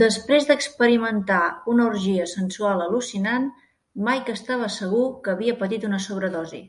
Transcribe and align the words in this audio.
Després 0.00 0.46
d'experimentar 0.48 1.38
una 1.74 1.86
orgia 1.92 2.26
sensual 2.34 2.84
al·lucinant, 2.88 3.46
Mike 4.10 4.36
estava 4.40 4.70
segur 4.76 5.08
que 5.28 5.34
havia 5.36 5.56
patit 5.64 5.88
una 5.94 6.06
sobredosi. 6.10 6.62